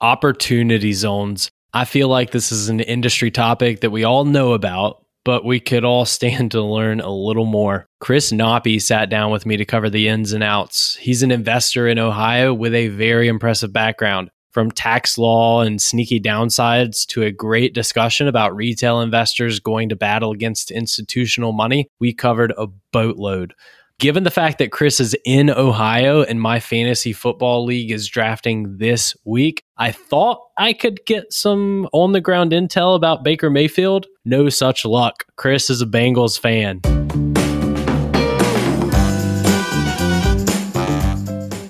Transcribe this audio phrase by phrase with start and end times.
[0.00, 1.50] opportunity zones.
[1.72, 5.60] I feel like this is an industry topic that we all know about, but we
[5.60, 7.86] could all stand to learn a little more.
[8.00, 10.96] Chris Knoppe sat down with me to cover the ins and outs.
[10.96, 14.30] He's an investor in Ohio with a very impressive background.
[14.52, 19.96] From tax law and sneaky downsides to a great discussion about retail investors going to
[19.96, 23.52] battle against institutional money, we covered a boatload
[23.98, 28.76] given the fact that Chris is in Ohio and my fantasy football league is drafting
[28.76, 34.06] this week, I thought I could get some on the ground intel about Baker Mayfield.
[34.26, 35.24] No such luck.
[35.36, 36.82] Chris is a Bengals fan.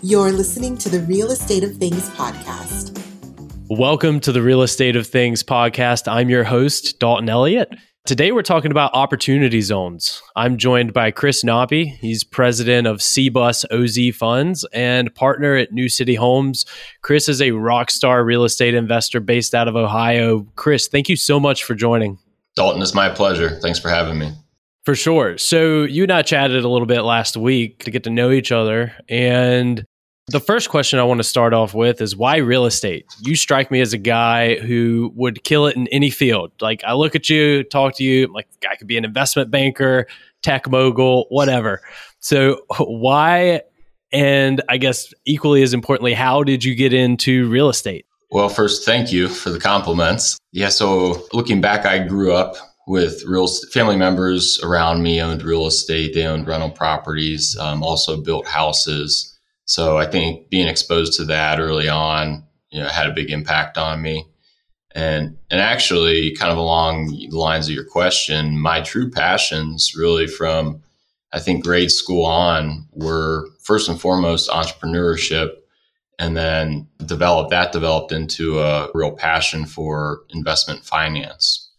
[0.02, 2.92] You're listening to the Real Estate of Things podcast.
[3.68, 6.10] Welcome to the Real Estate of Things podcast.
[6.10, 7.68] I'm your host, Dalton Elliott.
[8.06, 10.22] Today, we're talking about opportunity zones.
[10.36, 11.96] I'm joined by Chris Knoppe.
[11.96, 16.66] He's president of CBUS OZ Funds and partner at New City Homes.
[17.02, 20.46] Chris is a rock star real estate investor based out of Ohio.
[20.54, 22.16] Chris, thank you so much for joining.
[22.54, 23.58] Dalton, it's my pleasure.
[23.60, 24.30] Thanks for having me.
[24.84, 25.36] For sure.
[25.36, 28.52] So, you and I chatted a little bit last week to get to know each
[28.52, 28.94] other.
[29.08, 29.84] And
[30.28, 33.06] the first question I want to start off with is why real estate?
[33.20, 36.50] You strike me as a guy who would kill it in any field.
[36.60, 40.08] Like I look at you, talk to you, like I could be an investment banker,
[40.42, 41.80] tech mogul, whatever.
[42.18, 43.62] So why
[44.12, 48.06] and I guess equally as importantly, how did you get into real estate?
[48.30, 50.38] Well, first, thank you for the compliments.
[50.50, 52.56] Yeah, so looking back, I grew up
[52.88, 56.14] with real family members around me owned real estate.
[56.14, 59.35] They owned rental properties, um, also built houses.
[59.66, 63.76] So I think being exposed to that early on, you know, had a big impact
[63.76, 64.26] on me.
[64.94, 70.26] And and actually, kind of along the lines of your question, my true passions really
[70.26, 70.82] from
[71.32, 75.50] I think grade school on were first and foremost entrepreneurship,
[76.18, 81.70] and then developed that developed into a real passion for investment finance.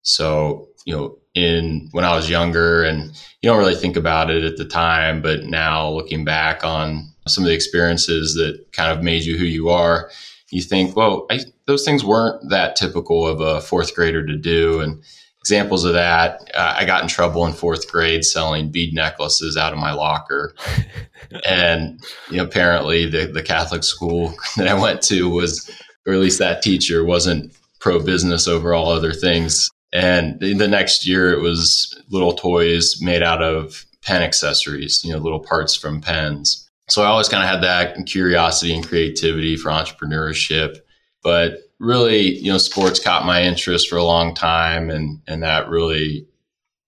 [0.00, 3.10] So you know, in when I was younger, and
[3.42, 7.44] you don't really think about it at the time, but now looking back on some
[7.44, 10.10] of the experiences that kind of made you who you are,
[10.50, 14.80] you think, well, I, those things weren't that typical of a fourth grader to do.
[14.80, 15.02] And
[15.40, 19.72] examples of that, uh, I got in trouble in fourth grade selling bead necklaces out
[19.72, 20.54] of my locker.
[21.48, 22.00] and,
[22.30, 25.70] you know, apparently the, the Catholic school that I went to was,
[26.06, 29.70] or at least that teacher wasn't pro business over all other things.
[29.92, 35.18] And the next year it was little toys made out of pen accessories, you know,
[35.18, 36.68] little parts from pens.
[36.92, 40.76] So I always kind of had that curiosity and creativity for entrepreneurship.
[41.22, 45.70] But really, you know, sports caught my interest for a long time and and that
[45.70, 46.26] really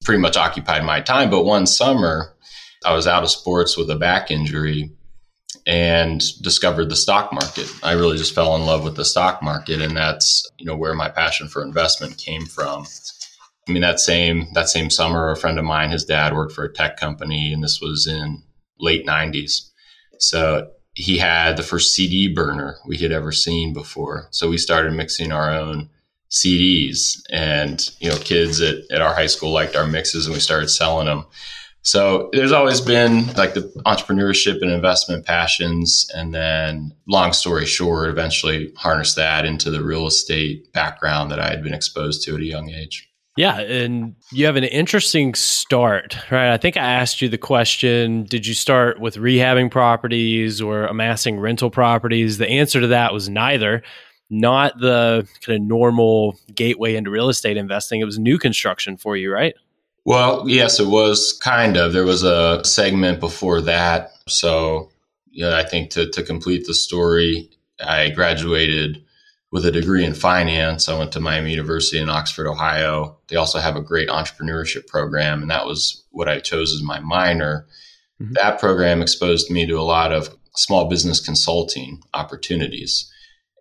[0.04, 1.30] pretty much occupied my time.
[1.30, 2.36] But one summer
[2.84, 4.90] I was out of sports with a back injury
[5.66, 7.72] and discovered the stock market.
[7.82, 10.92] I really just fell in love with the stock market and that's, you know, where
[10.92, 12.84] my passion for investment came from.
[13.66, 16.64] I mean that same that same summer a friend of mine his dad worked for
[16.64, 18.42] a tech company and this was in
[18.78, 19.70] late 90s
[20.18, 24.28] so he had the first CD burner we had ever seen before.
[24.30, 25.90] So we started mixing our own
[26.30, 30.40] CDs and, you know, kids at, at our high school liked our mixes and we
[30.40, 31.26] started selling them.
[31.82, 36.10] So there's always been like the entrepreneurship and investment passions.
[36.14, 41.50] And then long story short, eventually harnessed that into the real estate background that I
[41.50, 43.08] had been exposed to at a young age.
[43.36, 46.52] Yeah, and you have an interesting start, right?
[46.52, 51.40] I think I asked you the question Did you start with rehabbing properties or amassing
[51.40, 52.38] rental properties?
[52.38, 53.82] The answer to that was neither.
[54.30, 58.00] Not the kind of normal gateway into real estate investing.
[58.00, 59.54] It was new construction for you, right?
[60.04, 61.92] Well, yes, it was kind of.
[61.92, 64.12] There was a segment before that.
[64.28, 64.90] So,
[65.30, 67.50] yeah, I think to, to complete the story,
[67.84, 69.03] I graduated
[69.54, 70.88] with a degree in finance.
[70.88, 73.16] I went to Miami University in Oxford, Ohio.
[73.28, 76.98] They also have a great entrepreneurship program, and that was what I chose as my
[76.98, 77.68] minor.
[78.20, 78.32] Mm-hmm.
[78.32, 83.08] That program exposed me to a lot of small business consulting opportunities.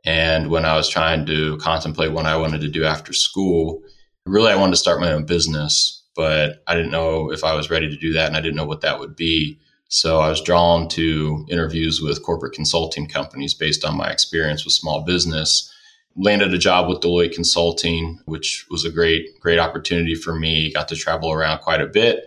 [0.04, 3.84] And when I was trying to contemplate what I wanted to do after school,
[4.26, 7.70] really I wanted to start my own business, but I didn't know if I was
[7.70, 9.60] ready to do that and I didn't know what that would be.
[9.90, 14.74] So I was drawn to interviews with corporate consulting companies based on my experience with
[14.74, 15.70] small business
[16.16, 20.72] landed a job with Deloitte Consulting, which was a great, great opportunity for me.
[20.72, 22.26] Got to travel around quite a bit.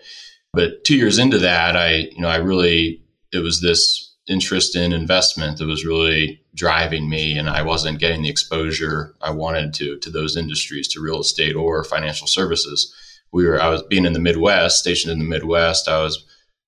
[0.53, 3.03] But two years into that, I, you know, I really,
[3.33, 8.23] it was this interest in investment that was really driving me and I wasn't getting
[8.23, 12.93] the exposure I wanted to to those industries, to real estate or financial services.
[13.33, 16.25] We were I was being in the Midwest, stationed in the Midwest, I was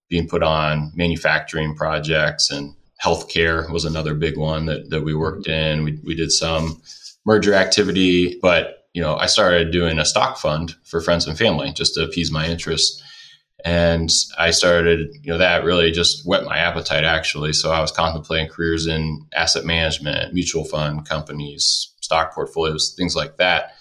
[0.08, 5.46] being put on manufacturing projects and Healthcare was another big one that, that we worked
[5.46, 5.84] in.
[5.84, 6.82] We, we did some
[7.28, 11.72] merger activity, but you know, I started doing a stock fund for friends and family
[11.72, 13.02] just to appease my interest.
[13.66, 17.52] And I started, you know, that really just whet my appetite actually.
[17.52, 23.36] So I was contemplating careers in asset management, mutual fund companies, stock portfolios, things like
[23.36, 23.74] that.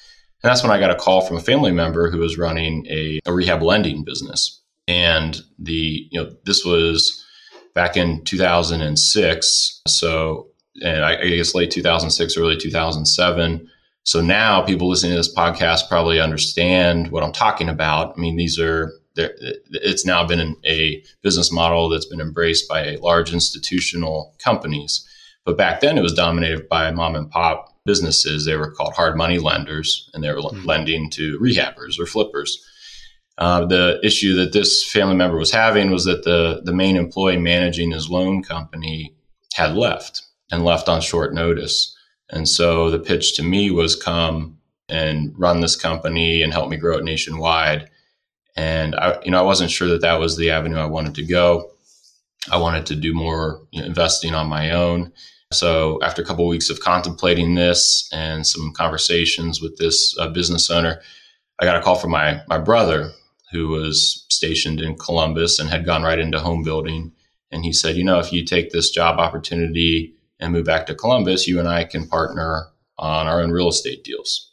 [0.43, 3.21] And that's when I got a call from a family member who was running a,
[3.25, 4.61] a rehab lending business.
[4.89, 7.25] And the, you know, this was
[7.73, 9.81] back in 2006.
[9.87, 10.49] So,
[10.81, 13.69] and I, I guess late 2006, early 2007.
[14.03, 18.17] So now people listening to this podcast probably understand what I'm talking about.
[18.17, 23.33] I mean, these are, it's now been a business model that's been embraced by large
[23.33, 25.05] institutional companies.
[25.43, 28.45] But back then it was dominated by mom and pop businesses.
[28.45, 30.65] They were called hard money lenders, and they were mm-hmm.
[30.65, 32.63] lending to rehabbers or flippers.
[33.37, 37.37] Uh, the issue that this family member was having was that the the main employee
[37.37, 39.15] managing his loan company
[39.53, 41.95] had left and left on short notice.
[42.29, 44.57] And so the pitch to me was come
[44.89, 47.89] and run this company and help me grow it nationwide.
[48.55, 51.25] And I, you know, I wasn't sure that that was the avenue I wanted to
[51.25, 51.71] go.
[52.51, 55.11] I wanted to do more you know, investing on my own.
[55.51, 60.29] So after a couple of weeks of contemplating this and some conversations with this uh,
[60.29, 61.01] business owner,
[61.59, 63.11] I got a call from my my brother
[63.51, 67.13] who was stationed in Columbus and had gone right into home building.
[67.49, 70.95] And he said, you know, if you take this job opportunity and move back to
[70.95, 72.67] Columbus, you and I can partner
[72.97, 74.51] on our own real estate deals.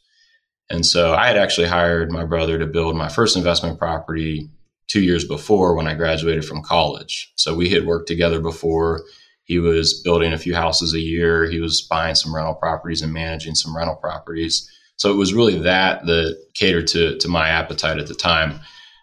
[0.71, 4.49] And so I had actually hired my brother to build my first investment property
[4.89, 7.33] two years before when I graduated from college.
[7.37, 9.03] So we had worked together before
[9.45, 11.45] he was building a few houses a year.
[11.51, 14.71] He was buying some rental properties and managing some rental properties.
[14.97, 18.61] So it was really that that catered to, to my appetite at the time.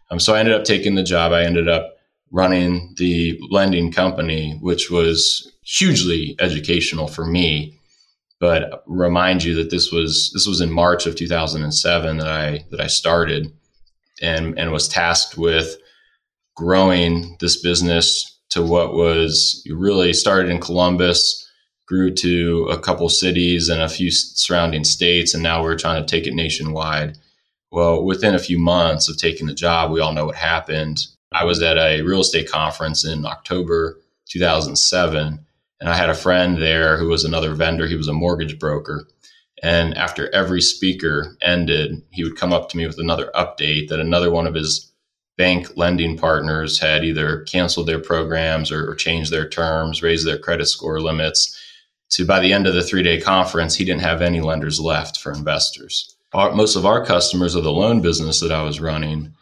[0.10, 1.32] Um, so I ended up taking the job.
[1.32, 1.96] I ended up
[2.32, 7.78] running the lending company, which was hugely educational for me.
[8.40, 12.82] But remind you that this was this was in March of 2007 that I that
[12.82, 13.54] I started
[14.22, 15.78] and and was tasked with
[16.56, 21.48] growing this business to what was really started in Columbus,
[21.88, 26.10] grew to a couple cities and a few surrounding states, and now we're trying to
[26.10, 27.18] take it nationwide.
[27.72, 31.06] Well, within a few months of taking the job, we all know what happened.
[31.32, 33.98] I was at a real estate conference in October
[34.30, 35.46] 2007,
[35.82, 37.88] and I had a friend there who was another vendor.
[37.88, 39.08] He was a mortgage broker.
[39.64, 44.00] And after every speaker ended, he would come up to me with another update that
[44.00, 44.92] another one of his
[45.38, 50.38] bank lending partners had either canceled their programs or, or changed their terms, raised their
[50.38, 51.58] credit score limits.
[52.12, 55.20] To by the end of the three day conference, he didn't have any lenders left
[55.20, 56.16] for investors.
[56.34, 59.34] Our, most of our customers of the loan business that I was running,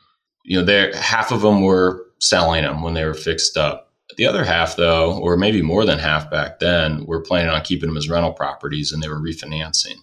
[0.43, 3.88] you know, half of them were selling them when they were fixed up.
[4.17, 7.89] The other half, though, or maybe more than half back then, were planning on keeping
[7.89, 9.95] them as rental properties and they were refinancing.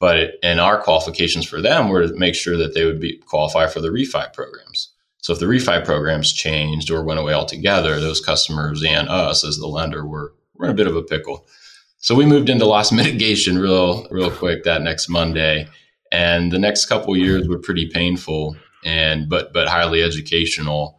[0.00, 3.68] But and our qualifications for them were to make sure that they would be qualify
[3.68, 4.90] for the refi programs.
[5.22, 9.56] So if the refi programs changed or went away altogether, those customers and us as
[9.56, 11.46] the lender were, were in a bit of a pickle.
[11.98, 15.66] So we moved into loss mitigation real, real quick that next Monday.
[16.12, 20.98] And the next couple years were pretty painful and but but highly educational.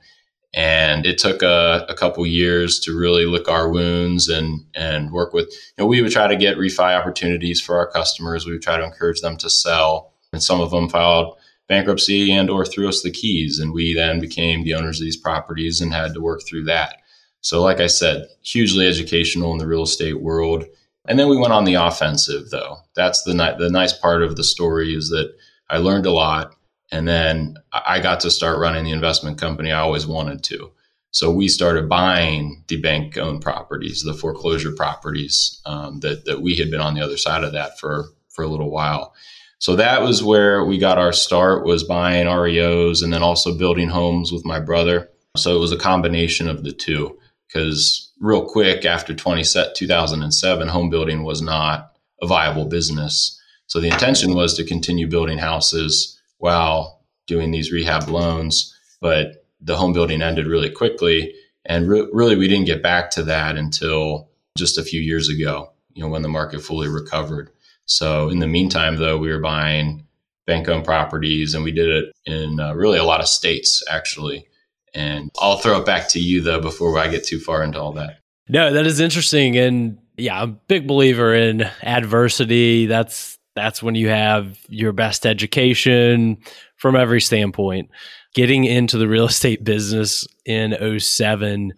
[0.55, 5.33] And it took a, a couple years to really lick our wounds and and work
[5.33, 5.51] with.
[5.51, 8.45] You know, we would try to get refi opportunities for our customers.
[8.45, 11.37] We would try to encourage them to sell, and some of them filed
[11.67, 13.59] bankruptcy and or threw us the keys.
[13.59, 16.97] And we then became the owners of these properties and had to work through that.
[17.41, 20.65] So like i said hugely educational in the real estate world.
[21.07, 22.77] And then we went on the offensive though.
[22.95, 25.31] That's the, ni- the nice part of the story is that
[25.69, 26.55] i learned a lot
[26.91, 30.71] and then i got to start running the investment company i always wanted to
[31.11, 36.55] so we started buying the bank owned properties the foreclosure properties um, that, that we
[36.55, 39.13] had been on the other side of that for for a little while
[39.59, 43.89] so that was where we got our start was buying REOs and then also building
[43.89, 45.09] homes with my brother.
[45.37, 50.67] So it was a combination of the two because real quick after 20 set 2007
[50.67, 53.41] home building was not a viable business.
[53.67, 59.77] So the intention was to continue building houses while doing these rehab loans, but the
[59.77, 61.33] home building ended really quickly
[61.65, 65.71] and re- really we didn't get back to that until just a few years ago,
[65.93, 67.49] you know, when the market fully recovered.
[67.85, 70.05] So in the meantime, though, we were buying
[70.47, 74.47] bank owned properties and we did it in uh, really a lot of states, actually.
[74.93, 77.93] And I'll throw it back to you, though, before I get too far into all
[77.93, 78.19] that.
[78.47, 79.57] No, that is interesting.
[79.57, 82.85] And yeah, I'm a big believer in adversity.
[82.85, 86.37] That's that's when you have your best education
[86.77, 87.89] from every standpoint.
[88.33, 91.73] Getting into the real estate business in 07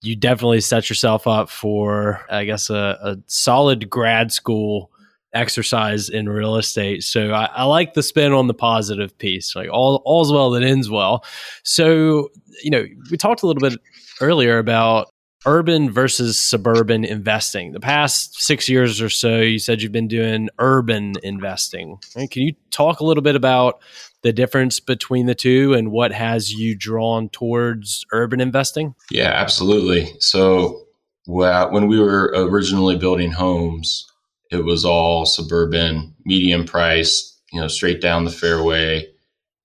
[0.00, 4.90] you definitely set yourself up for, I guess, a, a solid grad school
[5.34, 7.02] exercise in real estate.
[7.02, 10.62] So I, I, like the spin on the positive piece, like all all's well that
[10.62, 11.24] ends well.
[11.64, 12.30] So
[12.62, 13.78] you know, we talked a little bit
[14.20, 15.08] earlier about
[15.46, 17.72] urban versus suburban investing.
[17.72, 21.98] The past six years or so, you said you've been doing urban investing.
[22.14, 23.80] Can you talk a little bit about
[24.22, 28.94] the difference between the two and what has you drawn towards urban investing?
[29.10, 30.12] Yeah, absolutely.
[30.18, 30.82] So
[31.26, 34.06] when we were originally building homes,
[34.50, 39.06] it was all suburban, medium price, you know, straight down the fairway.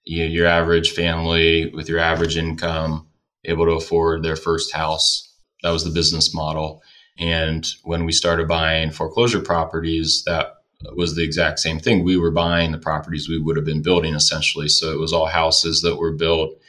[0.05, 3.07] You know, your average family with your average income
[3.45, 5.32] able to afford their first house.
[5.63, 6.83] That was the business model.
[7.17, 10.57] And when we started buying foreclosure properties, that
[10.95, 12.03] was the exact same thing.
[12.03, 14.67] We were buying the properties we would have been building essentially.
[14.67, 16.59] So it was all houses that were built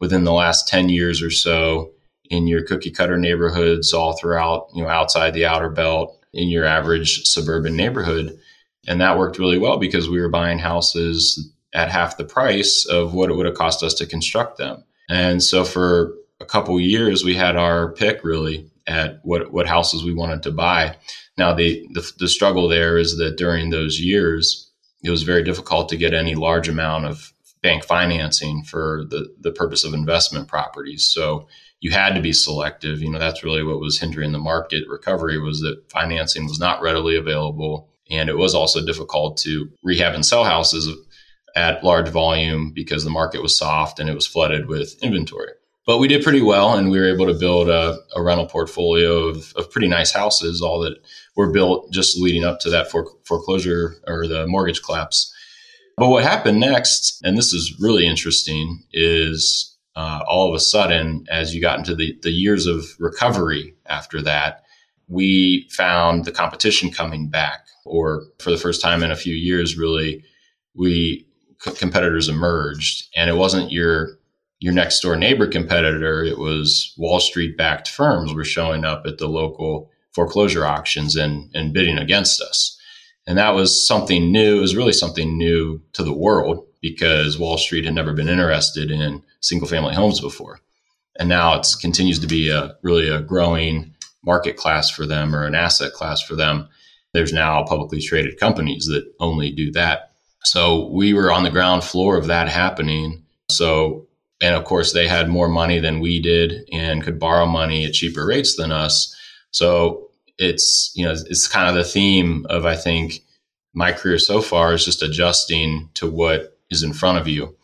[0.00, 1.92] within the last 10 years or so
[2.30, 6.64] in your cookie cutter neighborhoods all throughout, you know, outside the outer belt in your
[6.64, 8.38] average suburban neighborhood.
[8.86, 13.14] And that worked really well because we were buying houses at half the price of
[13.14, 14.84] what it would have cost us to construct them.
[15.08, 20.04] And so for a couple years, we had our pick really at what, what houses
[20.04, 20.96] we wanted to buy.
[21.38, 24.70] Now, the, the, the struggle there is that during those years,
[25.02, 27.32] it was very difficult to get any large amount of
[27.62, 31.04] bank financing for the, the purpose of investment properties.
[31.04, 31.48] So
[31.80, 33.00] you had to be selective.
[33.00, 36.82] You know, that's really what was hindering the market recovery was that financing was not
[36.82, 37.88] readily available.
[38.10, 40.94] And it was also difficult to rehab and sell houses
[41.56, 45.52] at large volume because the market was soft and it was flooded with inventory.
[45.86, 49.28] But we did pretty well and we were able to build a, a rental portfolio
[49.28, 50.96] of, of pretty nice houses, all that
[51.36, 55.32] were built just leading up to that foreclosure or the mortgage collapse.
[55.96, 61.26] But what happened next, and this is really interesting, is uh, all of a sudden,
[61.30, 64.64] as you got into the, the years of recovery after that,
[65.06, 69.76] we found the competition coming back, or for the first time in a few years,
[69.76, 70.24] really,
[70.74, 71.26] we
[71.58, 74.18] competitors emerged, and it wasn't your
[74.64, 79.18] your next door neighbor competitor; it was Wall Street backed firms were showing up at
[79.18, 82.80] the local foreclosure auctions and and bidding against us,
[83.26, 84.56] and that was something new.
[84.56, 88.90] It was really something new to the world because Wall Street had never been interested
[88.90, 90.60] in single family homes before.
[91.18, 93.94] And now it continues to be a really a growing
[94.24, 96.68] market class for them or an asset class for them.
[97.12, 100.12] There's now publicly traded companies that only do that.
[100.42, 103.24] So we were on the ground floor of that happening.
[103.50, 104.03] So,
[104.44, 107.94] and of course, they had more money than we did and could borrow money at
[107.94, 109.16] cheaper rates than us.
[109.52, 113.22] So it's, you know, it's kind of the theme of, I think,
[113.72, 117.56] my career so far is just adjusting to what is in front of you.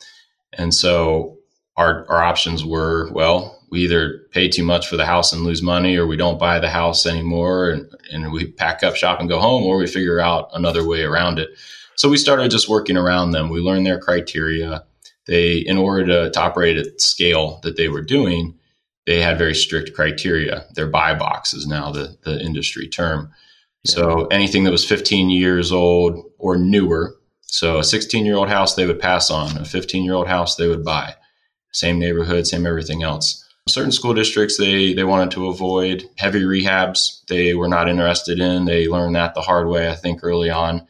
[0.55, 1.37] And so
[1.77, 5.63] our, our options were well, we either pay too much for the house and lose
[5.63, 9.29] money, or we don't buy the house anymore and, and we pack up shop and
[9.29, 11.51] go home, or we figure out another way around it.
[11.97, 13.51] So we started just working around them.
[13.51, 14.85] We learned their criteria.
[15.31, 18.59] They, in order to, to operate at scale that they were doing,
[19.07, 20.67] they had very strict criteria.
[20.75, 23.31] Their buy box is now the, the industry term.
[23.85, 23.95] Yeah.
[23.95, 28.75] So anything that was 15 years old or newer, so a 16 year old house
[28.75, 31.15] they would pass on, a 15 year old house they would buy
[31.71, 33.47] same neighborhood, same everything else.
[33.69, 37.25] Certain school districts they they wanted to avoid heavy rehabs.
[37.29, 38.65] They were not interested in.
[38.65, 40.87] They learned that the hard way, I think, early on.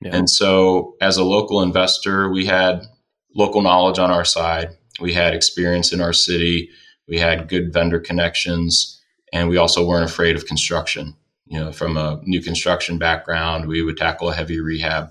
[0.00, 0.14] Yeah.
[0.14, 2.86] And so, as a local investor, we had
[3.34, 4.76] local knowledge on our side.
[5.00, 6.70] We had experience in our city.
[7.08, 9.00] We had good vendor connections,
[9.32, 11.16] and we also weren't afraid of construction.
[11.46, 15.10] You know, from a new construction background, we would tackle a heavy rehab.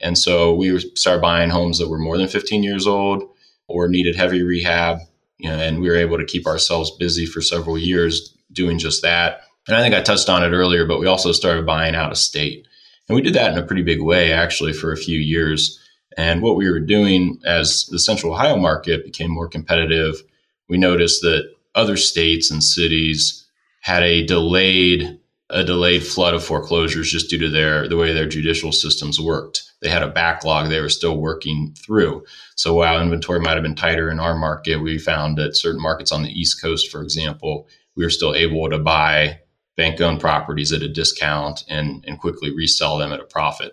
[0.00, 3.24] And so we started buying homes that were more than 15 years old
[3.68, 4.98] or needed heavy rehab.
[5.38, 9.02] You know, and we were able to keep ourselves busy for several years doing just
[9.02, 9.40] that.
[9.66, 12.18] And I think I touched on it earlier, but we also started buying out of
[12.18, 12.66] state.
[13.08, 15.80] And we did that in a pretty big way, actually, for a few years.
[16.16, 20.22] And what we were doing as the central Ohio market became more competitive,
[20.68, 23.46] we noticed that other states and cities
[23.80, 25.18] had a delayed
[25.50, 29.64] a delayed flood of foreclosures just due to their the way their judicial systems worked.
[29.82, 32.24] They had a backlog they were still working through.
[32.56, 36.12] So while inventory might have been tighter in our market, we found that certain markets
[36.12, 37.66] on the East Coast, for example,
[37.96, 39.40] we were still able to buy
[39.76, 43.72] bank owned properties at a discount and, and quickly resell them at a profit.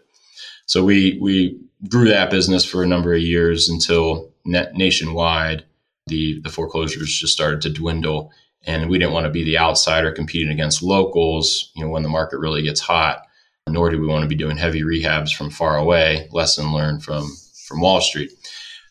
[0.69, 1.59] So we we
[1.89, 5.65] grew that business for a number of years until net, nationwide
[6.07, 8.31] the the foreclosures just started to dwindle
[8.65, 12.09] and we didn't want to be the outsider competing against locals you know when the
[12.09, 13.21] market really gets hot
[13.67, 17.29] nor do we want to be doing heavy rehabs from far away lesson learned from
[17.67, 18.31] from wall street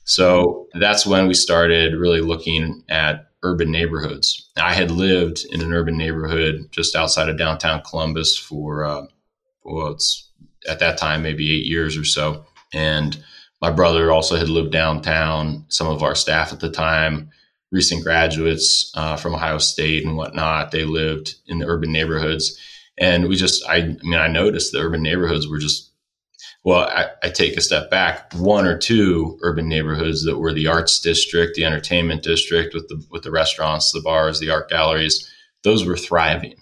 [0.04, 4.50] so that's when we started really looking at urban neighborhoods.
[4.56, 9.06] I had lived in an urban neighborhood just outside of downtown Columbus for, uh,
[9.64, 10.27] well, it's
[10.67, 12.47] at that time maybe eight years or so.
[12.73, 13.23] And
[13.61, 15.65] my brother also had lived downtown.
[15.69, 17.31] Some of our staff at the time,
[17.73, 22.59] recent graduates uh, from Ohio State and whatnot, they lived in the urban neighborhoods.
[22.97, 25.88] And we just, I, I mean, I noticed the urban neighborhoods were just
[26.65, 28.33] well, I, I, take a step back.
[28.35, 33.03] One or two urban neighborhoods that were the arts district, the entertainment district, with the
[33.11, 36.57] with the restaurants, the bars, the art galleries, those were thriving.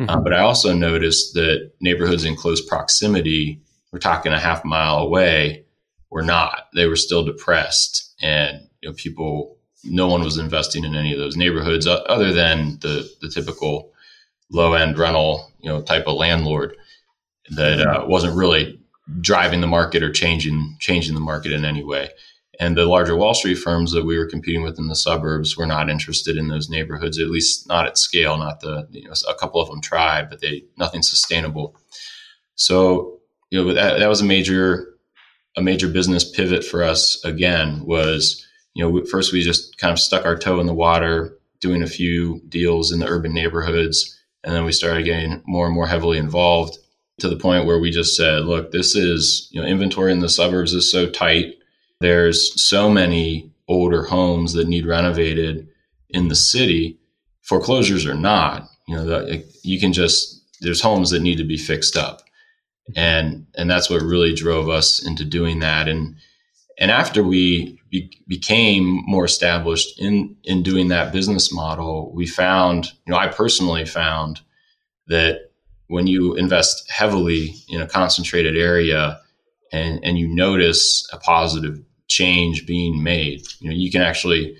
[0.00, 0.10] Mm-hmm.
[0.10, 3.60] Uh, but I also noticed that neighborhoods in close proximity,
[3.92, 5.64] we're talking a half mile away,
[6.10, 6.68] were not.
[6.74, 11.18] They were still depressed, and you know, people, no one was investing in any of
[11.18, 13.92] those neighborhoods other than the the typical
[14.50, 16.76] low end rental, you know, type of landlord
[17.50, 18.80] that uh, wasn't really
[19.20, 22.10] driving the market or changing changing the market in any way.
[22.60, 25.66] And the larger Wall Street firms that we were competing with in the suburbs were
[25.66, 28.36] not interested in those neighborhoods, at least not at scale.
[28.36, 31.76] Not the you know a couple of them tried, but they nothing sustainable.
[32.54, 33.20] So
[33.50, 34.94] you know that, that was a major
[35.56, 37.22] a major business pivot for us.
[37.24, 41.38] Again, was you know first we just kind of stuck our toe in the water,
[41.60, 45.74] doing a few deals in the urban neighborhoods, and then we started getting more and
[45.74, 46.78] more heavily involved
[47.18, 50.28] to the point where we just said, look, this is, you know, inventory in the
[50.28, 51.54] suburbs is so tight.
[52.04, 55.66] There's so many older homes that need renovated
[56.10, 56.98] in the city,
[57.40, 58.68] foreclosures are not.
[58.86, 62.20] You know, the, you can just, there's homes that need to be fixed up.
[62.94, 65.88] And, and that's what really drove us into doing that.
[65.88, 66.16] And,
[66.78, 72.92] and after we be, became more established in, in doing that business model, we found,
[73.06, 74.42] you know, I personally found
[75.06, 75.52] that
[75.86, 79.18] when you invest heavily in a concentrated area
[79.72, 84.56] and, and you notice a positive change being made, you know, you can actually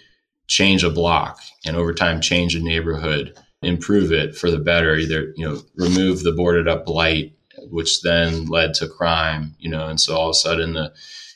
[0.46, 5.32] change a block and over time change a neighborhood, improve it for the better, either,
[5.36, 7.34] you know, remove the boarded up blight,
[7.70, 10.92] which then led to crime, you know, and so all of a sudden the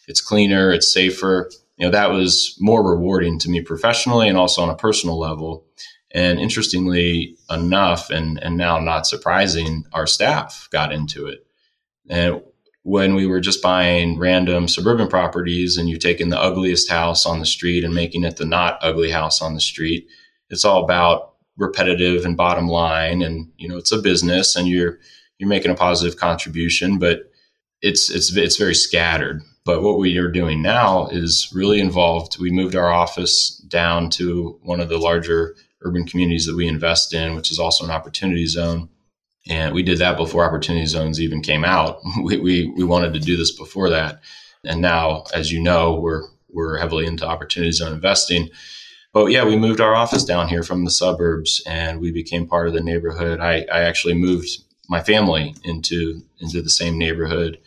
[0.08, 1.50] it's cleaner, it's safer.
[1.76, 5.66] You know, that was more rewarding to me professionally and also on a personal level
[6.10, 11.46] and interestingly enough, and, and now not surprising, our staff got into it.
[12.08, 12.40] And
[12.88, 17.38] when we were just buying random suburban properties and you're taking the ugliest house on
[17.38, 20.08] the street and making it the not ugly house on the street,
[20.48, 23.20] it's all about repetitive and bottom line.
[23.20, 24.98] And, you know, it's a business and you're,
[25.36, 27.30] you're making a positive contribution, but
[27.82, 29.42] it's, it's, it's very scattered.
[29.66, 32.40] But what we are doing now is really involved.
[32.40, 37.12] We moved our office down to one of the larger urban communities that we invest
[37.12, 38.88] in, which is also an opportunity zone.
[39.48, 42.00] And we did that before opportunity zones even came out.
[42.22, 44.20] We, we, we wanted to do this before that.
[44.64, 48.50] And now, as you know, we're, we're heavily into opportunity zone investing.
[49.12, 52.68] But yeah, we moved our office down here from the suburbs and we became part
[52.68, 53.40] of the neighborhood.
[53.40, 54.48] I, I actually moved
[54.88, 57.58] my family into, into the same neighborhood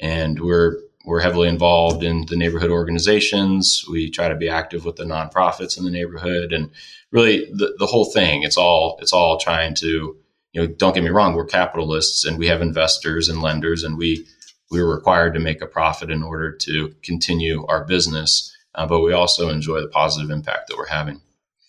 [0.00, 0.76] and we're
[1.08, 3.82] we're heavily involved in the neighborhood organizations.
[3.90, 6.70] We try to be active with the nonprofits in the neighborhood and
[7.10, 8.42] really the, the whole thing.
[8.42, 10.17] It's all it's all trying to,
[10.52, 13.96] you know, don't get me wrong, we're capitalists and we have investors and lenders and
[13.96, 14.26] we
[14.70, 18.54] we are required to make a profit in order to continue our business.
[18.74, 21.20] Uh, but we also enjoy the positive impact that we're having.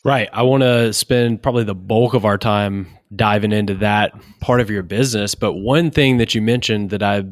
[0.03, 0.29] Right.
[0.33, 4.69] I want to spend probably the bulk of our time diving into that part of
[4.69, 5.35] your business.
[5.35, 7.23] But one thing that you mentioned that I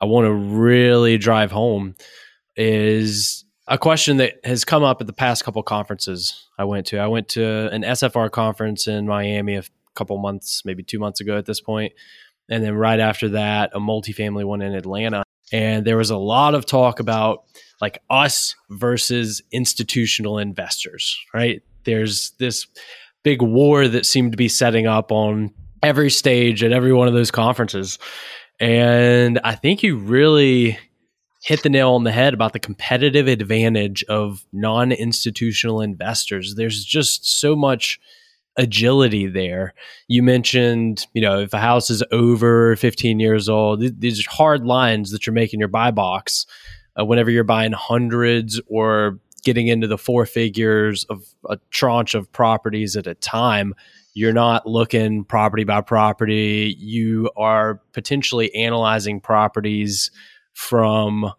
[0.00, 1.94] I want to really drive home
[2.56, 6.98] is a question that has come up at the past couple conferences I went to.
[6.98, 9.62] I went to an SFR conference in Miami a
[9.94, 11.92] couple months, maybe two months ago at this point,
[12.48, 15.22] and then right after that, a multifamily one in Atlanta.
[15.52, 17.44] And there was a lot of talk about
[17.80, 21.62] like us versus institutional investors, right?
[21.84, 22.66] There's this
[23.22, 25.52] big war that seemed to be setting up on
[25.82, 27.98] every stage at every one of those conferences.
[28.60, 30.78] And I think you really
[31.42, 36.54] hit the nail on the head about the competitive advantage of non institutional investors.
[36.54, 38.00] There's just so much
[38.56, 39.74] agility there.
[40.08, 44.64] You mentioned, you know, if a house is over 15 years old, these are hard
[44.64, 46.46] lines that you're making your buy box
[46.98, 52.30] uh, whenever you're buying hundreds or getting into the four figures of a tranche of
[52.32, 53.74] properties at a time
[54.14, 56.76] you're not looking property by property.
[56.78, 60.10] You are potentially analyzing properties
[60.52, 61.32] from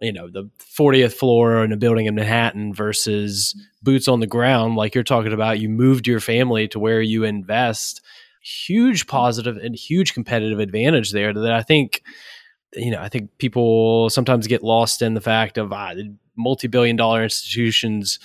[0.00, 4.76] you know the 40th floor in a building in Manhattan versus boots on the ground
[4.76, 8.00] like you're talking about you moved your family to where you invest.
[8.42, 12.02] Huge positive and huge competitive advantage there that I think
[12.74, 15.92] you know I think people sometimes get lost in the fact of ah,
[16.36, 18.18] multi-billion dollar institutions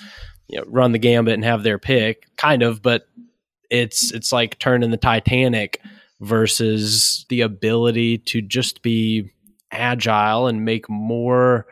[0.48, 3.08] you know, run the gambit and have their pick, kind of, but
[3.70, 5.80] it's it's like turning the Titanic
[6.20, 9.30] versus the ability to just be
[9.76, 11.66] agile and make more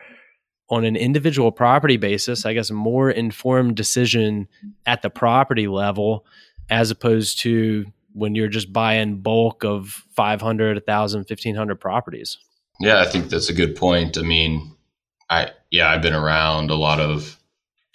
[0.69, 4.47] on an individual property basis, I guess more informed decision
[4.85, 6.25] at the property level
[6.69, 12.37] as opposed to when you're just buying bulk of 500, 1000, 1500 properties.
[12.79, 14.17] Yeah, I think that's a good point.
[14.17, 14.75] I mean,
[15.29, 17.37] I yeah, I've been around a lot of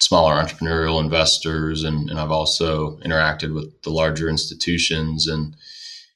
[0.00, 5.54] smaller entrepreneurial investors and, and I've also interacted with the larger institutions and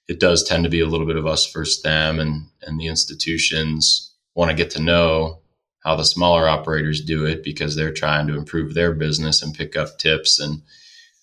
[0.09, 2.87] it does tend to be a little bit of us versus them and and the
[2.87, 5.41] institutions want to get to know
[5.85, 9.77] how the smaller operators do it because they're trying to improve their business and pick
[9.77, 10.63] up tips and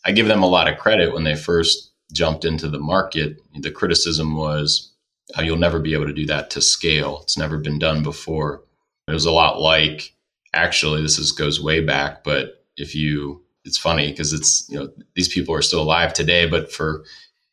[0.04, 3.38] I give them a lot of credit when they first jumped into the market.
[3.60, 4.92] The criticism was
[5.38, 7.20] oh, you'll never be able to do that to scale.
[7.24, 8.64] It's never been done before.
[9.08, 10.14] It was a lot like
[10.54, 14.90] actually this is goes way back but if you it's funny because it's you know
[15.16, 17.06] these people are still alive today but for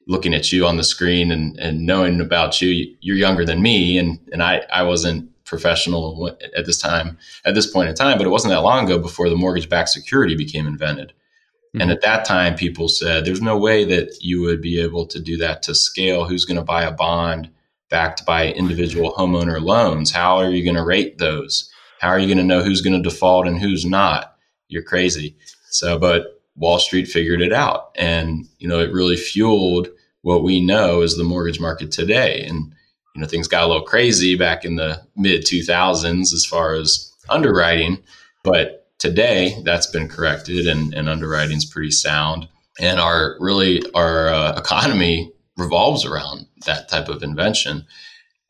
[0.09, 3.99] looking at you on the screen and, and knowing about you you're younger than me
[3.99, 8.27] and and I I wasn't professional at this time at this point in time but
[8.27, 11.81] it wasn't that long ago before the mortgage backed security became invented mm-hmm.
[11.81, 15.21] and at that time people said there's no way that you would be able to
[15.21, 17.51] do that to scale who's going to buy a bond
[17.89, 22.27] backed by individual homeowner loans how are you going to rate those how are you
[22.27, 24.37] going to know who's going to default and who's not?
[24.69, 25.37] You're crazy.
[25.71, 27.91] So, but Wall Street figured it out.
[27.97, 29.89] And, you know, it really fueled
[30.29, 32.45] what we know is the mortgage market today.
[32.45, 32.71] And,
[33.15, 37.11] you know, things got a little crazy back in the mid 2000s as far as
[37.31, 37.99] underwriting.
[38.45, 42.47] But today that's been corrected and, and underwriting's pretty sound.
[42.79, 47.87] And our really, our uh, economy revolves around that type of invention.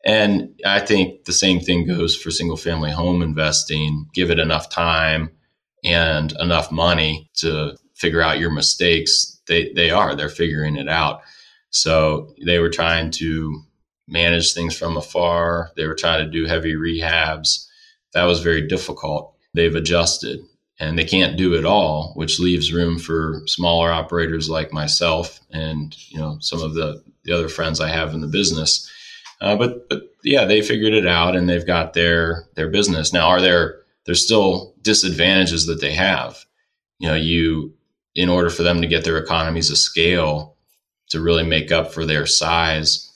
[0.05, 4.05] And I think the same thing goes for single family home investing.
[4.13, 5.31] Give it enough time
[5.85, 9.39] and enough money to figure out your mistakes.
[9.47, 11.21] They, they are, they're figuring it out.
[11.71, 13.61] So they were trying to
[14.07, 15.71] manage things from afar.
[15.75, 17.67] They were trying to do heavy rehabs.
[18.13, 19.35] That was very difficult.
[19.53, 20.39] They've adjusted
[20.79, 25.95] and they can't do it all, which leaves room for smaller operators like myself and,
[26.09, 28.89] you know, some of the, the other friends I have in the business
[29.41, 33.27] uh, but but yeah, they figured it out and they've got their their business now.
[33.27, 36.45] Are there there's still disadvantages that they have?
[36.99, 37.73] You know, you
[38.15, 40.57] in order for them to get their economies of scale
[41.09, 43.11] to really make up for their size,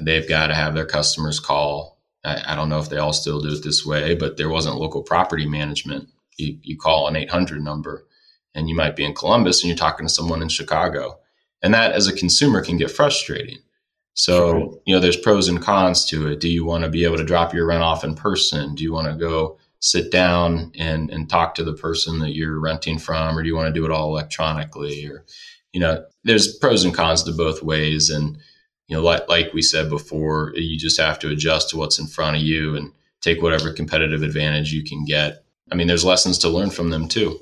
[0.00, 1.98] they've got to have their customers call.
[2.24, 4.76] I, I don't know if they all still do it this way, but there wasn't
[4.76, 6.08] local property management.
[6.36, 8.06] You, you call an 800 number
[8.54, 11.18] and you might be in Columbus and you're talking to someone in Chicago.
[11.62, 13.58] And that as a consumer can get frustrating
[14.18, 16.40] so, you know, there's pros and cons to it.
[16.40, 18.74] Do you want to be able to drop your rent off in person?
[18.74, 22.58] Do you want to go sit down and, and talk to the person that you're
[22.58, 25.06] renting from, or do you want to do it all electronically?
[25.06, 25.26] Or,
[25.76, 28.08] you know, there's pros and cons to both ways.
[28.08, 28.38] And,
[28.88, 32.06] you know, like, like we said before, you just have to adjust to what's in
[32.06, 35.44] front of you and take whatever competitive advantage you can get.
[35.70, 37.38] I mean, there's lessons to learn from them too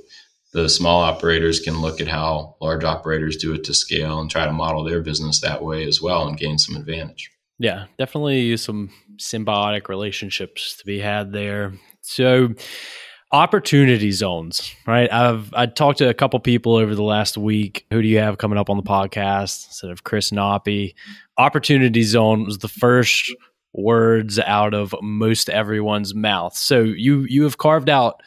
[0.54, 4.46] the small operators can look at how large operators do it to scale and try
[4.46, 7.30] to model their business that way as well and gain some advantage.
[7.58, 11.72] Yeah, definitely some symbiotic relationships to be had there.
[12.02, 12.54] So,
[13.34, 15.12] opportunity zones, right?
[15.12, 17.84] I've I talked to a couple people over the last week.
[17.90, 19.66] Who do you have coming up on the podcast?
[19.66, 20.94] Instead of Chris Knoppe,
[21.36, 23.34] opportunity zone was the first
[23.72, 26.56] words out of most everyone's mouth.
[26.56, 28.22] So you you have carved out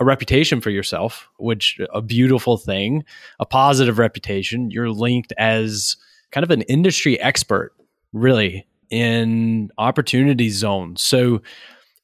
[0.00, 3.04] a reputation for yourself, which a beautiful thing,
[3.38, 4.70] a positive reputation.
[4.70, 5.98] You're linked as
[6.30, 7.74] kind of an industry expert,
[8.14, 11.02] really, in opportunity zones.
[11.02, 11.42] So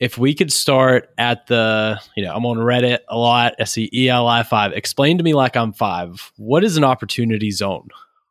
[0.02, 3.54] if we could start at the, you know, I'm on Reddit a lot.
[3.60, 4.72] I see ELI five.
[4.72, 6.32] Explain to me like I'm five.
[6.36, 7.86] What is an opportunity zone?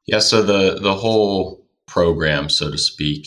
[0.05, 3.25] Yeah, so the the whole program, so to speak,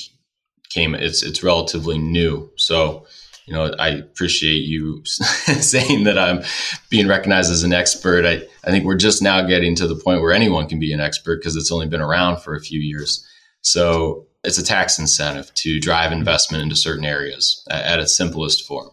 [0.69, 0.95] came.
[0.95, 2.51] It's it's relatively new.
[2.57, 3.07] So
[3.47, 6.43] you know, I appreciate you saying that I'm
[6.91, 8.27] being recognized as an expert.
[8.27, 11.01] I, I think we're just now getting to the point where anyone can be an
[11.01, 13.27] expert because it's only been around for a few years.
[13.63, 18.91] So it's a tax incentive to drive investment into certain areas at its simplest form.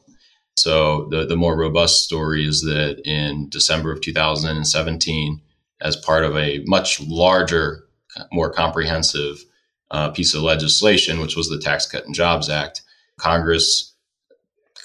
[0.57, 5.41] So the, the more robust story is that in December of 2017,
[5.81, 7.85] as part of a much larger,
[8.31, 9.43] more comprehensive
[9.91, 12.81] uh, piece of legislation, which was the Tax Cut and Jobs Act,
[13.17, 13.93] Congress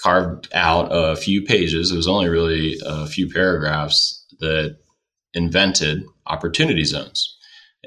[0.01, 1.91] carved out a few pages.
[1.91, 4.77] It was only really a few paragraphs that
[5.33, 7.37] invented opportunity zones.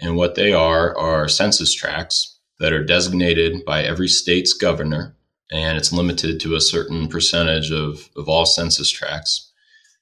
[0.01, 5.17] And what they are are census tracts that are designated by every state's governor,
[5.51, 9.51] and it's limited to a certain percentage of, of all census tracts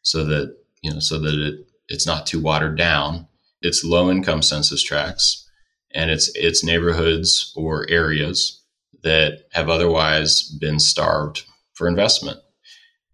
[0.02, 3.26] so that you know so that it it's not too watered down.
[3.62, 5.48] It's low income census tracts
[5.94, 8.62] and it's it's neighborhoods or areas
[9.02, 11.44] that have otherwise been starved
[11.74, 12.38] for investment.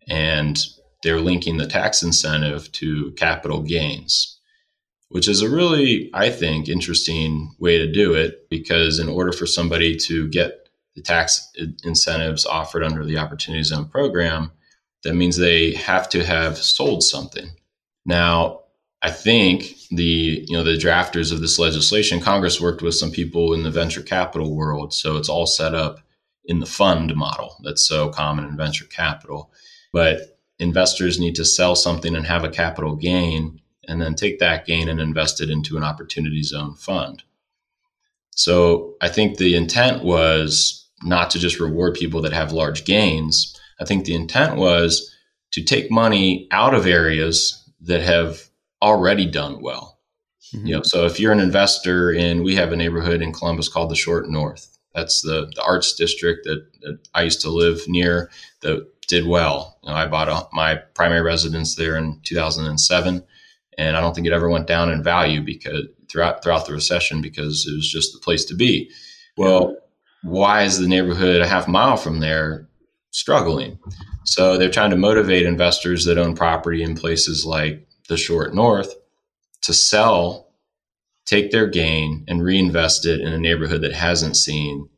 [0.08, 0.58] And
[1.02, 4.33] they're linking the tax incentive to capital gains,
[5.14, 9.46] which is a really, I think, interesting way to do it because in order for
[9.46, 11.52] somebody to get the tax
[11.84, 14.50] incentives offered under the Opportunity Zone program,
[15.04, 17.46] that means they have to have sold something.
[18.04, 18.62] Now,
[19.02, 23.54] I think the you know the drafters of this legislation, Congress worked with some people
[23.54, 26.00] in the venture capital world, so it's all set up
[26.46, 29.52] in the fund model that's so common in venture capital.
[29.92, 34.66] But investors need to sell something and have a capital gain, and then take that
[34.66, 37.22] gain and invest it into an opportunity zone fund.
[38.30, 43.58] So I think the intent was not to just reward people that have large gains.
[43.80, 45.14] I think the intent was
[45.52, 48.48] to take money out of areas that have
[48.82, 49.98] already done well.
[50.54, 50.66] Mm-hmm.
[50.66, 53.90] You know, so if you're an investor in, we have a neighborhood in Columbus called
[53.90, 54.78] the Short North.
[54.94, 58.30] That's the, the arts district that, that I used to live near
[58.62, 59.78] that did well.
[59.82, 63.24] You know, I bought a, my primary residence there in 2007,
[63.78, 67.20] and I don't think it ever went down in value because throughout throughout the recession
[67.20, 68.90] because it was just the place to be.
[69.36, 69.76] Well,
[70.22, 72.68] why is the neighborhood a half mile from there
[73.10, 73.78] struggling?
[74.24, 78.94] So they're trying to motivate investors that own property in places like the short north
[79.62, 80.48] to sell,
[81.26, 84.88] take their gain, and reinvest it in a neighborhood that hasn't seen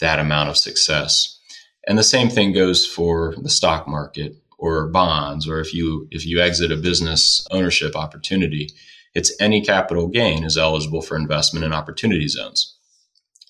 [0.00, 1.40] that amount of success.
[1.86, 6.26] And the same thing goes for the stock market or bonds, or if you if
[6.26, 8.68] you exit a business ownership opportunity,
[9.14, 12.76] it's any capital gain is eligible for investment in opportunity zones.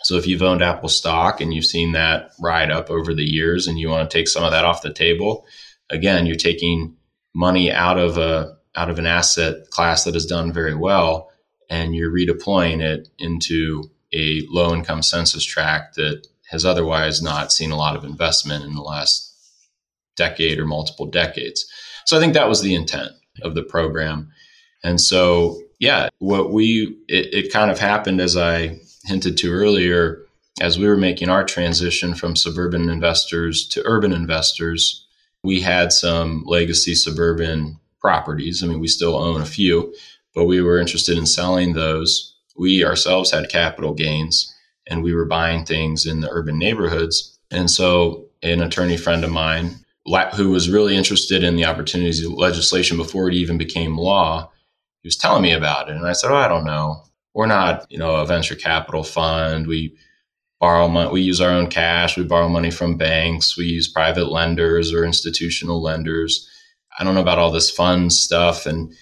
[0.03, 3.67] So if you've owned Apple stock and you've seen that ride up over the years
[3.67, 5.45] and you want to take some of that off the table,
[5.91, 6.97] again, you're taking
[7.35, 11.31] money out of a out of an asset class that has done very well
[11.69, 17.71] and you're redeploying it into a low income census tract that has otherwise not seen
[17.71, 19.28] a lot of investment in the last
[20.19, 21.67] decade or multiple decades.
[22.05, 24.31] So I think that was the intent of the program.
[24.85, 30.25] And so, yeah, what we, it, it kind of happened as I hinted to earlier,
[30.61, 35.07] as we were making our transition from suburban investors to urban investors,
[35.45, 38.63] we had some legacy suburban properties.
[38.63, 39.95] I mean, we still own a few,
[40.35, 42.35] but we were interested in selling those.
[42.57, 44.55] We ourselves had capital gains
[44.89, 47.39] and we were buying things in the urban neighborhoods.
[47.51, 49.85] And so, an attorney friend of mine
[50.35, 54.51] who was really interested in the opportunities legislation before it even became law,
[55.03, 55.97] he was telling me about it.
[55.97, 57.03] And I said, Oh, I don't know.
[57.35, 59.67] We're not, you know, a venture capital fund.
[59.67, 59.97] We
[60.61, 61.11] borrow money.
[61.11, 62.17] We use our own cash.
[62.17, 63.57] We borrow money from banks.
[63.57, 66.49] We use private lenders or institutional lenders.
[66.99, 68.67] I don't know about all this fun stuff.
[68.67, 68.93] And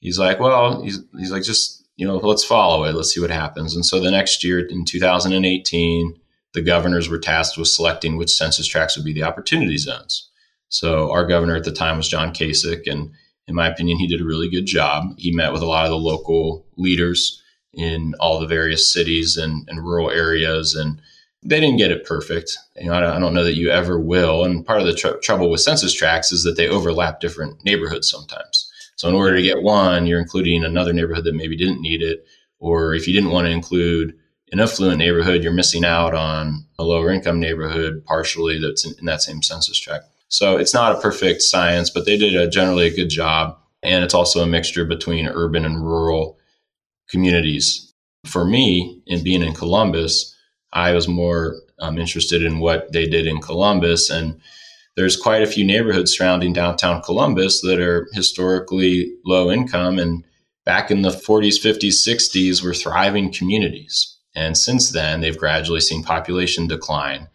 [0.00, 2.94] he's like, well, he's, he's like, just, you know, let's follow it.
[2.94, 3.74] Let's see what happens.
[3.74, 6.18] And so the next year in 2018,
[6.54, 10.30] the governors were tasked with selecting which census tracts would be the opportunity zones.
[10.72, 12.90] So our governor at the time was John Kasich.
[12.90, 13.10] And
[13.46, 15.14] in my opinion, he did a really good job.
[15.18, 17.42] He met with a lot of the local leaders
[17.74, 21.00] in all the various cities and, and rural areas and
[21.44, 22.56] they didn't get it perfect.
[22.76, 24.44] You know, I don't, I don't know that you ever will.
[24.44, 28.08] And part of the tr- trouble with census tracts is that they overlap different neighborhoods
[28.08, 28.70] sometimes.
[28.94, 32.24] So in order to get one, you're including another neighborhood that maybe didn't need it,
[32.60, 34.16] or if you didn't want to include
[34.52, 39.06] an affluent neighborhood, you're missing out on a lower income neighborhood partially that's in, in
[39.06, 40.04] that same census tract.
[40.32, 43.58] So it's not a perfect science, but they did a, generally a good job.
[43.82, 46.38] And it's also a mixture between urban and rural
[47.10, 47.92] communities.
[48.24, 50.34] For me, in being in Columbus,
[50.72, 54.08] I was more um, interested in what they did in Columbus.
[54.08, 54.40] And
[54.96, 59.98] there's quite a few neighborhoods surrounding downtown Columbus that are historically low income.
[59.98, 60.24] And
[60.64, 64.16] back in the 40s, 50s, 60s were thriving communities.
[64.34, 67.28] And since then, they've gradually seen population decline.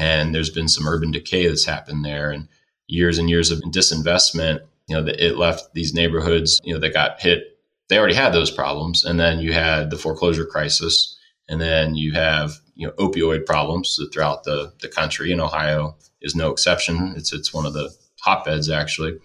[0.00, 2.30] And there's been some urban decay that's happened there.
[2.30, 2.48] And
[2.86, 7.20] years and years of disinvestment, you know, it left these neighborhoods, you know, that got
[7.20, 7.58] hit.
[7.88, 9.04] They already had those problems.
[9.04, 11.16] And then you had the foreclosure crisis.
[11.48, 16.34] And then you have you know opioid problems throughout the, the country, and Ohio is
[16.34, 17.12] no exception.
[17.14, 19.18] It's it's one of the hotbeds actually,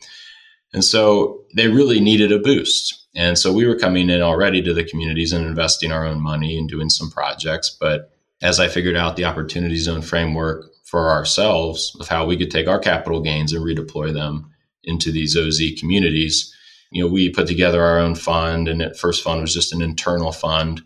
[0.73, 3.07] and so they really needed a boost.
[3.15, 6.57] And so we were coming in already to the communities and investing our own money
[6.57, 7.69] and doing some projects.
[7.79, 8.11] But
[8.41, 12.67] as I figured out the opportunity zone framework for ourselves of how we could take
[12.67, 14.49] our capital gains and redeploy them
[14.83, 16.53] into these OZ communities,
[16.91, 19.81] you know, we put together our own fund, and that first fund was just an
[19.81, 20.81] internal fund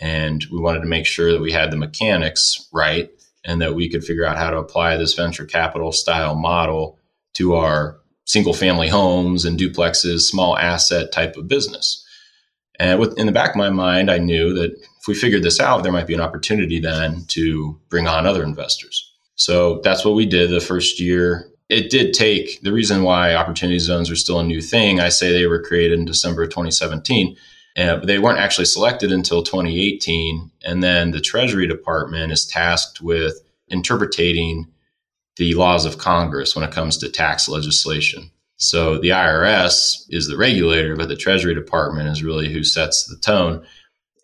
[0.00, 3.10] and we wanted to make sure that we had the mechanics right
[3.44, 6.98] and that we could figure out how to apply this venture capital style model
[7.34, 12.06] to our single family homes and duplexes, small asset type of business.
[12.78, 15.58] And with, in the back of my mind, I knew that if we figured this
[15.58, 19.12] out, there might be an opportunity then to bring on other investors.
[19.34, 21.48] So that's what we did the first year.
[21.68, 25.00] It did take the reason why opportunity zones are still a new thing.
[25.00, 27.36] I say they were created in December of 2017.
[27.76, 30.52] Uh, they weren't actually selected until 2018.
[30.64, 34.68] And then the Treasury Department is tasked with interpreting
[35.36, 38.30] the laws of Congress when it comes to tax legislation.
[38.56, 43.16] So the IRS is the regulator, but the Treasury Department is really who sets the
[43.16, 43.66] tone.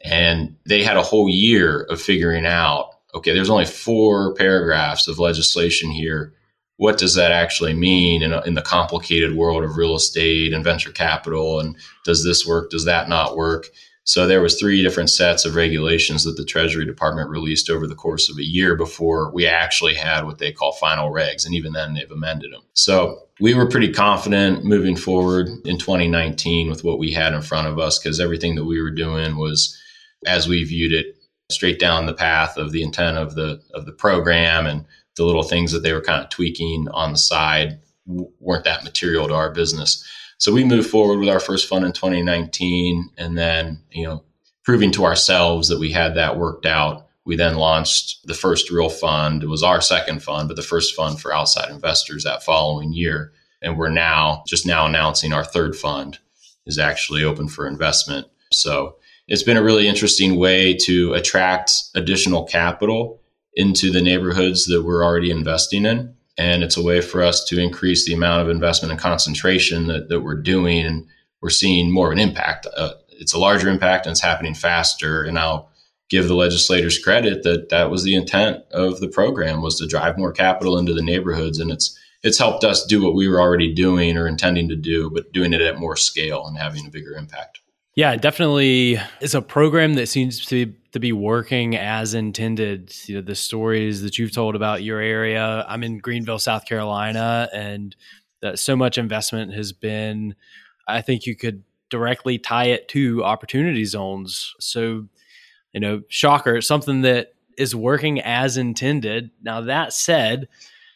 [0.03, 5.19] And they had a whole year of figuring out okay, there's only four paragraphs of
[5.19, 6.35] legislation here.
[6.77, 10.93] What does that actually mean in, in the complicated world of real estate and venture
[10.93, 11.59] capital?
[11.59, 12.71] And does this work?
[12.71, 13.69] Does that not work?
[14.05, 17.95] So there was three different sets of regulations that the Treasury Department released over the
[17.95, 21.45] course of a year before we actually had what they call final regs.
[21.45, 22.63] And even then they've amended them.
[22.73, 27.69] So we were pretty confident moving forward in 2019 with what we had in front
[27.69, 29.79] of us because everything that we were doing was
[30.26, 31.16] as we viewed it
[31.50, 34.85] straight down the path of the intent of the of the program and
[35.16, 39.28] the little things that they were kind of tweaking on the side weren't that material
[39.28, 40.04] to our business.
[40.38, 44.24] So we moved forward with our first fund in 2019 and then, you know,
[44.64, 47.09] proving to ourselves that we had that worked out.
[47.24, 49.42] We then launched the first real fund.
[49.42, 53.33] It was our second fund, but the first fund for outside investors that following year.
[53.61, 56.18] And we're now just now announcing our third fund
[56.64, 58.28] is actually open for investment.
[58.52, 58.96] So
[59.29, 63.21] it's been a really interesting way to attract additional capital
[63.55, 67.61] into the neighborhoods that we're already investing in and it's a way for us to
[67.61, 70.87] increase the amount of investment and concentration that, that we're doing.
[70.87, 71.07] And
[71.43, 72.67] we're seeing more of an impact.
[72.77, 75.25] Uh, it's a larger impact and it's happening faster.
[75.25, 75.69] And I'll
[76.09, 80.17] give the legislators credit that that was the intent of the program was to drive
[80.17, 81.59] more capital into the neighborhoods.
[81.59, 85.11] And it's, it's helped us do what we were already doing or intending to do,
[85.11, 87.61] but doing it at more scale and having a bigger impact.
[87.99, 92.95] Yeah, definitely It's a program that seems to to be working as intended.
[93.07, 95.67] You know, the stories that you've told about your area.
[95.69, 97.97] I'm in Greenville, South Carolina, and
[98.41, 100.37] that so much investment has been.
[100.87, 104.55] I think you could directly tie it to opportunity zones.
[104.61, 105.09] So,
[105.73, 109.33] you know, shocker, something that is working as intended.
[109.43, 110.47] Now, that said,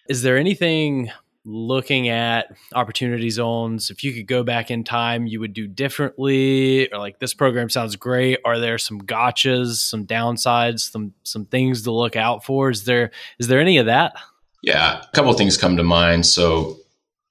[0.08, 1.10] is there anything
[1.44, 3.90] looking at opportunity zones.
[3.90, 7.68] If you could go back in time you would do differently or like this program
[7.68, 8.38] sounds great.
[8.44, 12.70] Are there some gotchas some downsides some some things to look out for?
[12.70, 14.14] Is there is there any of that?
[14.62, 16.26] Yeah a couple of things come to mind.
[16.26, 16.76] So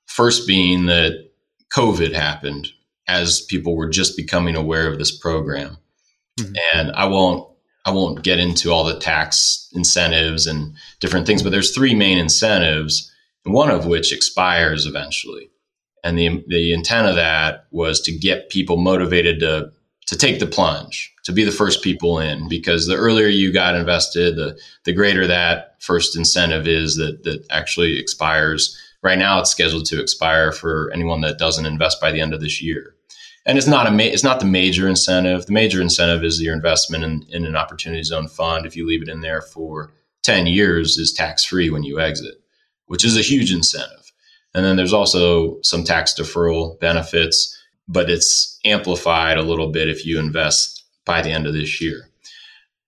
[0.08, 1.30] first being that
[1.74, 2.68] covid happened
[3.08, 5.78] as people were just becoming aware of this program.
[6.40, 6.54] Mm-hmm.
[6.74, 7.46] and i won't
[7.84, 12.18] i won't get into all the tax incentives and different things but there's three main
[12.18, 13.12] incentives
[13.44, 15.50] one of which expires eventually.
[16.04, 19.72] And the, the intent of that was to get people motivated to,
[20.08, 23.76] to take the plunge, to be the first people in, because the earlier you got
[23.76, 28.78] invested, the, the greater that first incentive is that, that actually expires.
[29.04, 32.42] Right now, it's scheduled to expire for anyone that doesn't invest by the end of
[32.42, 32.96] this year.
[33.46, 35.48] And it's not a ma- it's not the major incentive.
[35.48, 38.68] The major incentive is your investment in, in an opportunity zone fund.
[38.68, 42.41] If you leave it in there for 10 years, is tax free when you exit
[42.92, 44.12] which is a huge incentive.
[44.54, 50.06] And then there's also some tax deferral benefits, but it's amplified a little bit if
[50.06, 52.10] you invest by the end of this year.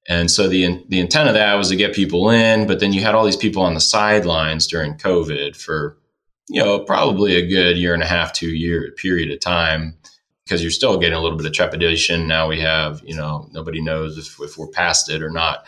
[0.09, 3.01] And so the the intent of that was to get people in, but then you
[3.01, 5.97] had all these people on the sidelines during COVID for
[6.49, 9.97] you know probably a good year and a half, two year period of time
[10.43, 12.27] because you're still getting a little bit of trepidation.
[12.27, 15.65] Now we have you know nobody knows if, if we're past it or not.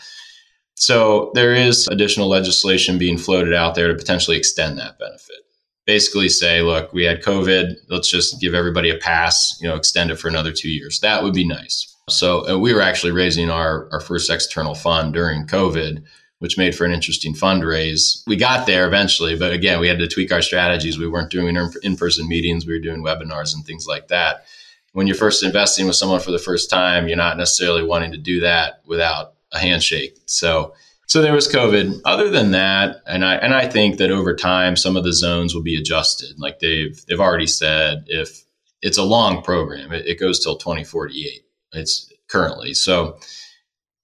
[0.75, 5.37] So there is additional legislation being floated out there to potentially extend that benefit.
[5.85, 7.75] Basically, say, look, we had COVID.
[7.89, 9.57] Let's just give everybody a pass.
[9.61, 10.99] You know, extend it for another two years.
[10.99, 11.95] That would be nice.
[12.09, 16.03] So uh, we were actually raising our our first external fund during COVID,
[16.39, 18.23] which made for an interesting fundraise.
[18.27, 20.97] We got there eventually, but again, we had to tweak our strategies.
[20.97, 22.65] We weren't doing in person meetings.
[22.65, 24.45] We were doing webinars and things like that.
[24.93, 28.17] When you're first investing with someone for the first time, you're not necessarily wanting to
[28.17, 30.17] do that without a handshake.
[30.25, 30.73] So
[31.07, 32.01] so there was COVID.
[32.03, 35.53] Other than that, and I and I think that over time some of the zones
[35.53, 36.39] will be adjusted.
[36.39, 38.43] Like they've they've already said, if
[38.81, 41.41] it's a long program, it, it goes till 2048.
[41.73, 43.17] It's currently so.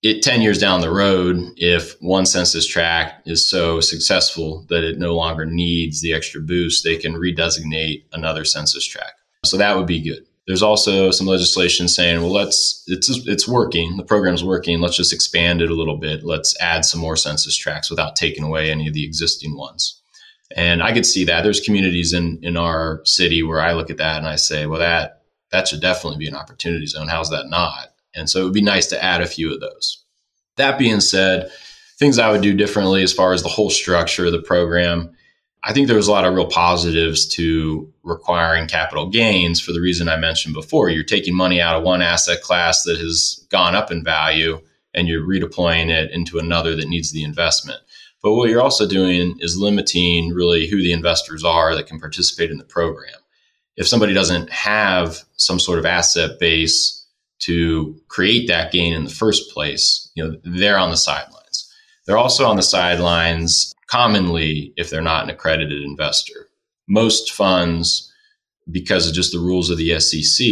[0.04, 4.97] It 10 years down the road, if one census tract is so successful that it
[4.97, 9.22] no longer needs the extra boost, they can redesignate another census tract.
[9.45, 10.26] So that would be good.
[10.47, 13.97] There's also some legislation saying, well, let's it's it's working.
[13.97, 14.81] The program's working.
[14.81, 16.23] Let's just expand it a little bit.
[16.23, 20.01] Let's add some more census tracts without taking away any of the existing ones.
[20.55, 21.43] And I could see that.
[21.43, 24.79] There's communities in, in our city where I look at that and I say, well,
[24.79, 25.21] that
[25.51, 27.07] that should definitely be an opportunity zone.
[27.07, 27.93] How's that not?
[28.15, 30.03] And so it would be nice to add a few of those.
[30.57, 31.51] That being said,
[31.97, 35.15] things I would do differently as far as the whole structure of the program.
[35.64, 39.82] I think there was a lot of real positives to requiring capital gains for the
[39.82, 40.89] reason I mentioned before.
[40.89, 44.59] You're taking money out of one asset class that has gone up in value
[44.93, 47.80] and you're redeploying it into another that needs the investment.
[48.24, 52.51] But what you're also doing is limiting really who the investors are that can participate
[52.51, 53.14] in the program.
[53.78, 57.05] If somebody doesn't have some sort of asset base
[57.39, 61.72] to create that gain in the first place, you know, they're on the sidelines.
[62.05, 66.49] They're also on the sidelines commonly if they're not an accredited investor.
[66.87, 68.11] Most funds,
[68.71, 70.47] because of just the rules of the SEC,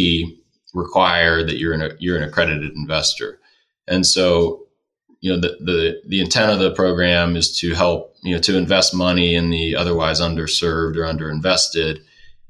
[0.74, 3.40] require that you're an, you're an accredited investor.
[3.88, 4.66] And so,
[5.20, 8.56] you know, the, the, the intent of the program is to help, you know, to
[8.56, 12.00] invest money in the otherwise underserved or underinvested.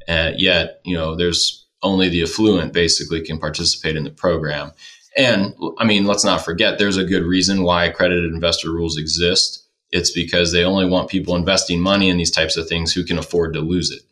[0.09, 4.73] Uh, yet, you know, there's only the affluent basically can participate in the program.
[5.17, 9.67] And I mean, let's not forget, there's a good reason why accredited investor rules exist.
[9.93, 13.19] It's because they only want people investing money in these types of things who can
[13.19, 14.03] afford to lose it.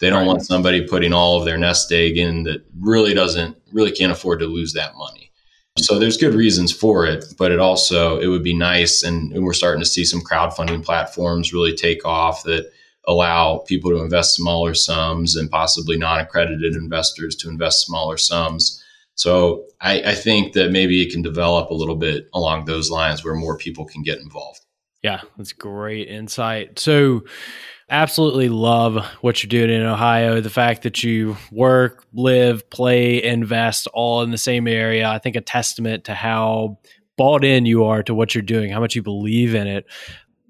[0.00, 0.26] They don't right.
[0.26, 4.40] want somebody putting all of their nest egg in that really doesn't, really can't afford
[4.40, 5.30] to lose that money.
[5.78, 9.02] So there's good reasons for it, but it also, it would be nice.
[9.02, 12.70] And, and we're starting to see some crowdfunding platforms really take off that
[13.06, 18.82] allow people to invest smaller sums and possibly non accredited investors to invest smaller sums.
[19.14, 23.22] So I, I, think that maybe it can develop a little bit along those lines
[23.22, 24.60] where more people can get involved.
[25.02, 26.78] Yeah, that's great insight.
[26.78, 27.24] So,
[27.88, 30.40] absolutely love what you're doing in Ohio.
[30.40, 35.36] The fact that you work, live, play, invest all in the same area, I think
[35.36, 36.78] a testament to how
[37.16, 39.86] bought in you are to what you're doing, how much you believe in it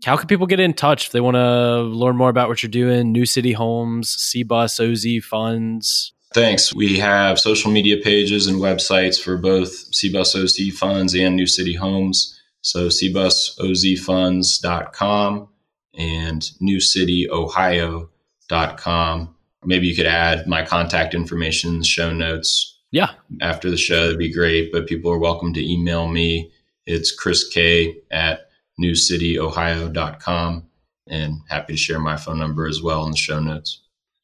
[0.05, 2.71] how can people get in touch if they want to learn more about what you're
[2.71, 3.13] doing?
[3.13, 6.13] New City Homes, CBUS, OZ Funds.
[6.33, 6.75] Thanks.
[6.75, 11.75] We have social media pages and websites for both CBUS OZ Funds and New City
[11.75, 12.40] Homes.
[12.63, 15.49] So cbusozfunds.com
[15.95, 19.35] and newcityohio.com.
[19.65, 22.79] Maybe you could add my contact information in the show notes.
[22.91, 23.11] Yeah.
[23.41, 24.73] After the show, that'd be great.
[24.73, 26.51] But people are welcome to email me.
[26.87, 28.49] It's Chris K at
[28.81, 30.67] newcityohio.com.
[31.07, 33.83] And happy to share my phone number as well in the show notes.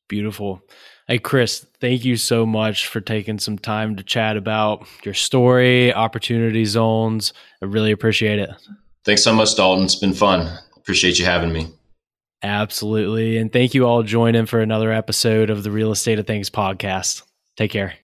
[0.09, 0.63] Beautiful.
[1.09, 5.95] Hey, Chris, thank you so much for taking some time to chat about your story,
[5.95, 7.33] opportunity zones.
[7.63, 8.51] I really appreciate it.
[9.05, 9.85] Thanks so much, Dalton.
[9.85, 10.59] It's been fun.
[10.77, 11.69] Appreciate you having me.
[12.43, 13.37] Absolutely.
[13.37, 17.23] And thank you all joining for another episode of the Real Estate of Things podcast.
[17.57, 17.95] Take care.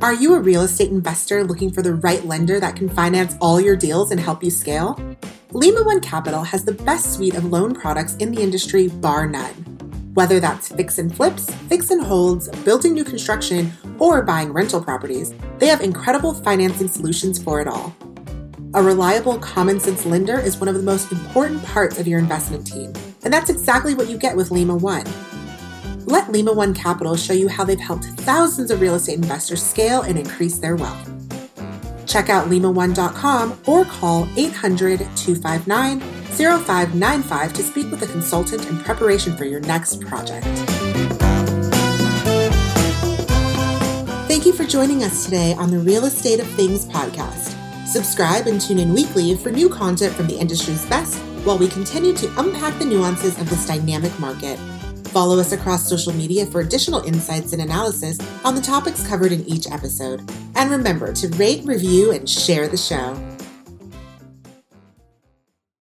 [0.00, 3.60] Are you a real estate investor looking for the right lender that can finance all
[3.60, 5.09] your deals and help you scale?
[5.52, 9.52] Lima One Capital has the best suite of loan products in the industry, bar none.
[10.14, 15.34] Whether that's fix and flips, fix and holds, building new construction, or buying rental properties,
[15.58, 17.92] they have incredible financing solutions for it all.
[18.74, 22.64] A reliable, common sense lender is one of the most important parts of your investment
[22.64, 22.92] team,
[23.24, 25.04] and that's exactly what you get with Lima One.
[26.06, 30.02] Let Lima One Capital show you how they've helped thousands of real estate investors scale
[30.02, 31.19] and increase their wealth.
[32.10, 39.36] Check out limaone.com or call 800 259 0595 to speak with a consultant in preparation
[39.36, 40.44] for your next project.
[44.26, 47.56] Thank you for joining us today on the Real Estate of Things podcast.
[47.86, 52.12] Subscribe and tune in weekly for new content from the industry's best while we continue
[52.14, 54.58] to unpack the nuances of this dynamic market.
[55.10, 59.44] Follow us across social media for additional insights and analysis on the topics covered in
[59.48, 60.22] each episode.
[60.54, 63.29] And remember to rate, review, and share the show.